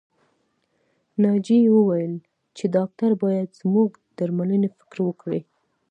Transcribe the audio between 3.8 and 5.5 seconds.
د درملنې فکر وکړي